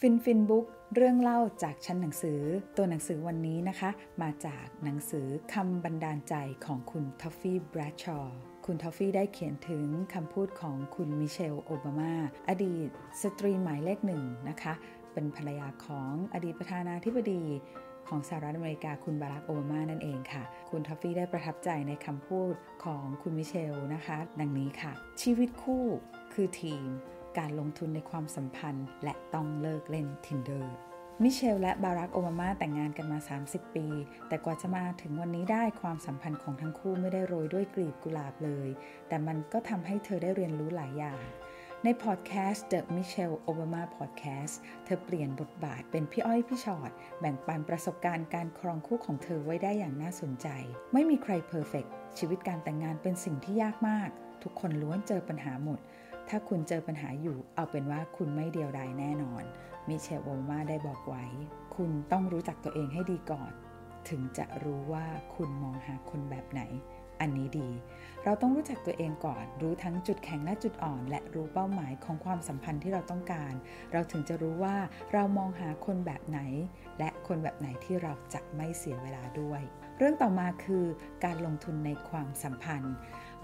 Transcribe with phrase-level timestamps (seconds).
[0.00, 2.40] ฟินฟินบุ๊กเรื่องเล่าจากชั้นหนังสือ
[2.76, 3.90] ตัวหนังสือวันนี้นะคะ
[4.22, 6.34] มาจากหนังสือคำบันดาลใจ
[6.66, 12.14] ของคุณทอฟฟี่แบรดชอว์คุณทอฟฟี่ได้เขียนถึงคำพูดของคุณมิเชลโอบามา
[12.48, 12.88] อดีต
[13.22, 14.74] สตรีหมายเลขหนึ่งนะคะ
[15.12, 17.42] เป็นภรรยาของอดีตประธานาธิบดี
[18.08, 22.54] ของสหรัฐอเมริกาคุณบารักโอบามานั่นเองค่ะ คุณทอฟฟี่ได้ประทับใจในคำพูด
[22.84, 24.92] ของคุณมิเชลนะคะ ดังนี้ค่ะ
[25.22, 25.84] ชีวิตคู่
[26.32, 26.88] คือทีม
[27.38, 30.66] การลงทุนในความสัมพันธ์ และต้องเลิกเล่น Tinder
[31.22, 33.18] มิเชลและบารักโอบามาแต่งงานกันมา
[33.48, 33.86] 30 ปี
[34.28, 38.68] แต่กว่าจะมาถึงวันนี้ได้ความสัมพันธ์ของทั้งคู่ไม่ได้โรยด้วยกลีบกุหลาบเลย
[39.08, 41.22] แต่มันก็ทำให้เธอได้เรียนรู้หลายอย่าง
[41.84, 50.48] ในพอดแคสต์ The Michelle Obama Podcast เธอเปลี่ยนบทบาทเป็นพี่อ้อยพี่ชอ็อตแบ่งปันประสบการณ์การครองคู่ของเธอไว้ได้อย่างน่าสนใจ
[50.92, 51.84] ไม่มีใคร perfect
[52.18, 54.10] ชีวิตการแต่งงานเป็นสิ่งที่ยากมาก
[54.42, 55.78] ทุกคนล้วนเจอปัญหาหมด
[56.28, 59.44] ถ้าคุณเจอปัญหาอยู่เอาเป็นว่าคุณไม่เดียวดายแน่นอน
[59.88, 61.24] มิเชลโอบามาได้บอกไว้
[61.76, 63.52] คุณต้องรู้จักตัวเองให้ดีก่อน
[64.08, 66.62] ถึงจะรู้ว่าคุณมองหาคนแบบไหน
[67.20, 67.70] อันนี้ดี
[68.24, 73.52] เราต้องรู้จักตัวเองก่อน รู้ทั้งจุดแข็งและจุดอ่อน และรู้เป้าหมายของความสัมพันธ์ที่เราต้องการ
[73.92, 74.76] เราถึงจะรู้ว่า
[75.12, 76.40] เรามองหาคนแบบไหน
[76.98, 79.62] และคนแบบไหนที่เราจะไม่เสียเวลาด้วย
[79.98, 80.84] เรื่องต่อมาคือ
[81.24, 82.94] การลงทุนในความสัมพันธ์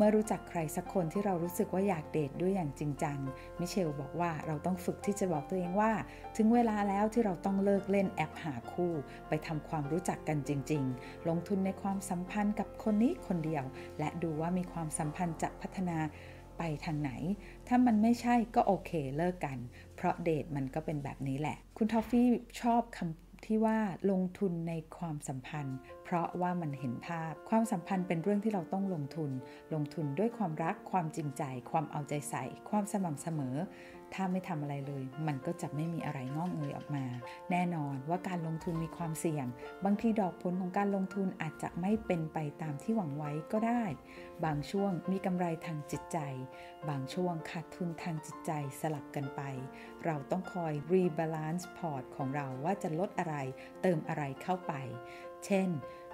[0.00, 3.18] เมื่อรู้จักใครสักคนที่เรารู้สึกว่าอยากเดทด้วยอย่างจริงจัง
[3.58, 5.90] มิเชลบอกว่าเราต้องฝึกที่จะบอกตัวเองว่า
[6.36, 8.92] ถึงเวลาแล้วที่เราต้องเลิกเล่นแอปหาคู่
[9.28, 13.64] ไปทำความรู้จักกันจริง ๆ ลงทุนในความสัมพันธ์กับคนนี้คนเดียว
[13.98, 15.98] และดูว่ามีความสัมพันธ์จะพัฒนา
[16.58, 17.10] ไปทางไหน
[17.68, 19.58] ถ้ามันไม่ใช่ก็โอเคเลิกกัน
[19.96, 22.28] เพราะเดทมันก็เป็นแบบนี้แหละ คุณทอฟฟี่
[22.62, 23.78] ชอบคำ ที่ว่า
[24.10, 29.30] ลงทุนในความสัมพันธ์ เพราะว่ามันเห็นภาพ ความสัมพันธ์เป็นเรื่องที่เราต้องลงทุน
[29.74, 33.56] ลงทุนด้วยความรักความจริงใจ ความเอาใจใส่ ความสม่ำเสมอ
[34.14, 37.04] ถ้าไม่ทำอะไรเลย มันก็จะไม่มีอะไรงอกเงยออกมา
[37.50, 39.46] แน่นอนว่าการลงทุนมีความเสี่ยง
[39.84, 43.84] บางทีดอกผลของการลงทุนอาจจะไม่เป็นไปตามที่หวังไว้ก็ได้
[44.44, 46.18] บางช่วงมีกำไรทางจิตใจ
[46.88, 49.42] บางช่วงขาดทุนทางจิตใจสลับกันไป
[50.04, 53.36] เราต้องคอย rebalance พอร์ตของเราว่าจะลดอะไร
[53.82, 54.72] เติมอะไรเข้าไป
[55.44, 55.68] เช่น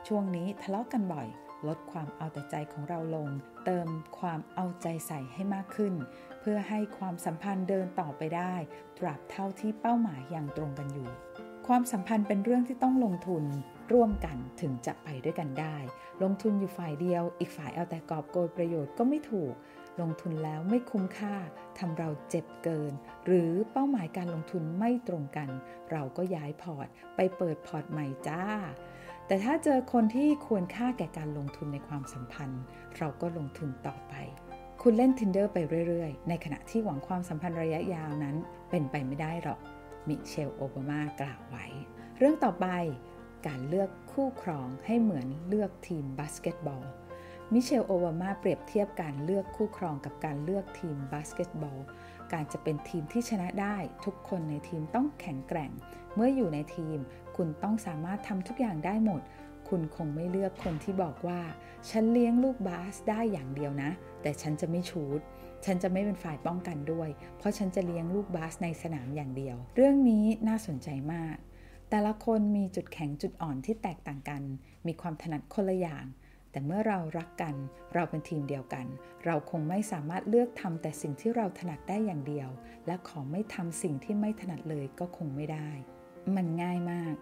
[0.09, 1.29] ช่วงนี้ทะเลาะกันบ่อย
[1.69, 3.29] ลดความเอาแต่ใจของเราลง
[3.65, 3.89] เติม
[4.19, 5.95] ความเอาใจใส่ให้มากขึ้น
[6.41, 8.55] เพื่อให้ความสัมพันธ์เดินต่อไปได้
[8.99, 11.09] ตราบเท่าที่เป้าหมายยังตรงกันอยู่
[11.67, 13.45] ความสัมพันธ์เป็นเรื่องที่ต้องลงทุน
[13.93, 15.77] ร่วมกันถึงจะไปด้วยกันได้
[16.23, 19.55] ลงทุนอยู่ฝ่ายเดียว อีกฝ่ายเอาแต่กอบโกยประโยชน์ก็ไม่ถูก
[20.01, 21.35] ลงทุนแล้วไม่คุ้มค่า
[21.79, 22.93] ทำเราเจ็บเกิน
[23.27, 25.49] หรือเป้าหมายการลงทุนไม่ตรงกัน
[25.91, 28.45] เราก็ย้ายพอร์ต ไปเปิดพอร์ตใหม่จ้า
[29.27, 32.63] แต่ถ้าเจอคนที่ควรค่าแก่การลงทุนในความสัมพันธ์
[32.97, 34.15] เราก็ลงทุนต่อไป
[34.83, 35.59] คุณเล่น Tinder ไป
[35.89, 38.37] เรื่อยๆ ในขณะที่หวังความสัมพันธ์ระยะยาวนั้น
[38.71, 39.61] เป็นไปไม่ได้หรอก
[40.09, 41.67] มิเชลโอบามากล่าวไว้
[42.19, 42.67] เรื่องต่อไป
[43.47, 46.83] การเลือกคู่ครองให้เหมือนเลือกทีมบาสเกตบอล
[47.53, 51.79] มิเชลโอบามาเปรียบเทียบการเลือกคู่ครองกับการเลือกทีมบาสเกตบอล
[52.33, 55.71] การจะเป็นทีมที่ชนะได้ ทุกคนในทีมต้องแข็งแกร่ง
[56.15, 56.99] เมื่ออยู่ในทีม
[57.37, 59.23] คุณต้องสามารถทำทุกอย่างได้หมด
[59.69, 61.41] คุณคงไม่เลือกคนที่บอกว่า
[61.91, 63.91] ฉันเลี้ยงลูกบาสได้อย่างเดียวนะ
[64.23, 65.21] แต่ฉันจะไม่ shoot
[65.65, 67.09] ฉันจะไม่เป็นฝ่ายป้องกันด้วย
[67.39, 71.37] เพราะฉันจะเลี้ยงลูกบาสในสนามอย่างเดียว เรื่องนี้น่าสนใจมาก
[71.91, 74.43] แต่ละคนมีจุดแข็งจุดอ่อนที่แตกต่างกัน
[74.87, 76.05] มีความถนัดคนละอย่าง
[76.51, 77.55] แต่เมื่อเรารักกัน
[77.95, 78.87] เราเป็นทีมเดียวกัน
[79.25, 82.49] เราคงไม่สามารถเลือกทำแต่สิ่งที่เราถนัดได้อย่างเดียว
[82.87, 85.71] และขอไม่ทำสิ่งที่ไม่ถนัดเลยก็คงไม่ได้
[86.37, 87.15] มันง่ายมาก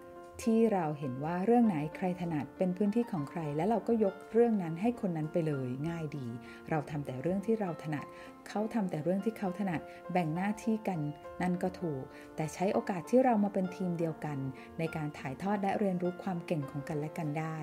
[0.43, 6.27] ที่เราเห็นว่าเรื่องไหนใครถนัดเป็นพื้นที่ของใคร และเราก็ยกเรื่องนั้นให้คนนั้นไปเลยง่ายดี
[6.69, 8.05] เราทำแต่เรื่องที่เราถนัด
[8.47, 9.81] เขาทำแต่เรื่องที่เขาถนัด
[10.11, 10.99] แบ่งหน้าที่กัน
[11.41, 12.03] นั่นก็ถูก
[12.35, 14.37] แต่ใช้โอกาสที่เรามาเป็นทีมเดียวกัน
[14.79, 17.57] ในการถ่ายทอดและเรียนรู้ความเก่งของกันและกันได้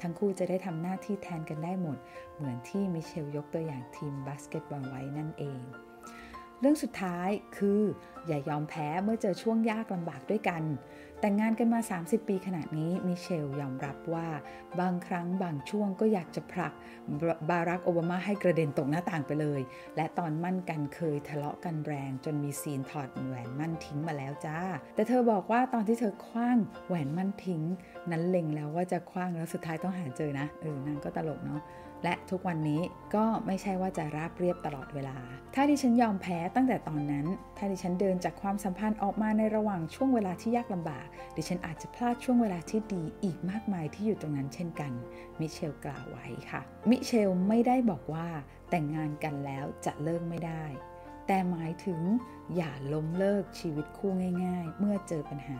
[0.00, 1.98] ทั้งคู่จะได้ทำหน้าที่แทนกันได้หมด
[2.36, 5.60] เหมือนที่มิเชลยกตัวอย่างทีมบาสเกตบอลไว้นั่นเอง
[6.60, 7.80] เรื่องสุดท้ายคือ
[8.26, 10.62] อย่ายอมแพ้เมื่อเจอช่วงยากลำบากด้วยกัน
[11.20, 14.28] แต่งงานกันมา 30 ปีขนาดนี้มิเชลยอมรับว่า
[14.80, 16.72] บางครั้งบางช่วงก็อยากจะผลัก
[17.50, 19.60] บารักโอบามาให้กระเด็นตกหน้าต่างไปเลย
[19.96, 24.58] และตอนมั่นกันเคยทะเลาะกันแรง จนมีซีนถอดแหวนมั่นทิ้งมาแล้วจ้า
[24.94, 27.62] แต่เธอบอกว่าตอนที่เธอคว้างแหวนมั่นทิ้ง
[28.10, 31.60] นั้นเล็งแล้วว่าจะคว้างแล้วสุดท้ายต้องหาเจอนะเออนางก็ตลกเนาะ
[32.04, 32.82] และทุกวันนี้
[33.14, 35.16] ก็ไม่ใช่ว่าจะราบเรียบตลอดเวลา
[35.54, 41.06] ถ้าดิฉันยอมแพ้ตั้งแต่ตอนนั้น ถ้าดิฉันเดินจากความสัมพันธ์ออกมาในระหว่างช่วงเวลาที่ยากลำบาก
[41.36, 44.92] ดิฉันอาจจะพลาดช่วงเวลาที่ดีอีกมากมายที่อยู่ตรงนั้นเช่นกัน
[45.40, 46.60] มิเชลกล่าวไว้ค่ะ
[46.90, 48.26] มิเชลไม่ได้บอกว่า
[48.70, 50.64] แต่งงานกันแล้วจะเลิกไม่ได้
[51.26, 52.00] แต่หมายถึง
[52.56, 54.10] อย่าล้มเลิกชีวิตคู่
[54.44, 55.58] ง่ายๆ เมื่อเจอปัญหา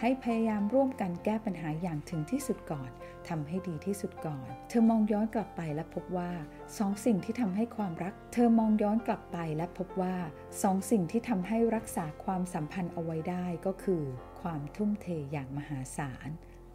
[0.00, 2.90] ให้พยายามร่วมกันแก้ปัญหาอย่างถึงที่สุดก่อน
[3.28, 6.30] ทำให้ดีที่สุดก่อน เธอมองย้อนกลับไปและพบว่า
[6.78, 10.16] สองสิ่งที่ทำให้ความรัก เธอมองย้อนกลับไปและพบว่า
[10.62, 14.02] สองสิ่งที่ทำให้รักษาความสัมพันธ์เอาไว้ได้ก็คือ
[14.40, 16.28] ความทุ่มเทอย่างมหาศาล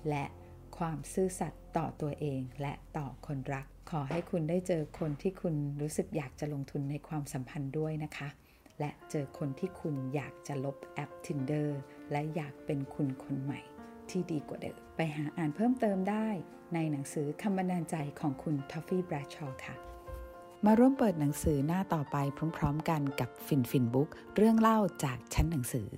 [0.09, 0.25] และ
[0.77, 3.65] ความซื่อสัตย์ต่อตัวเองและต่อคนรัก
[3.97, 8.29] อให้คุณได้เจอคนที่คุณรู้สึกอยากจะลงทุนในความสัมพันธ์ด้วยนะคะ
[8.79, 11.69] และเจอคนที่คุณอยากจะลบแอป Tinder
[12.11, 13.59] และอยากเป็นคุณคนใหม่
[14.09, 16.27] ที่ดีกว่าเดิม ไปหาอ่านเพิ่มเติมได้
[16.73, 19.75] ในหนังสือคำบันดาใจของคุณทอฟฟี่แบรชอว์ค่ะ
[20.65, 22.17] มาร่วมเปิดหนังสือหน้าต่อไป
[22.57, 25.89] พร้อม ๆ กันกับฟินฟินบุ๊กเรื่องเล่าจากชั้นหนังสือ